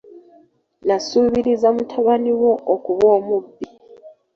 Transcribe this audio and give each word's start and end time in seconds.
Nasuubiriza 0.87 1.67
mutabani 1.75 2.31
wo 2.41 2.51
okuba 2.73 3.05
omubbi. 3.17 3.55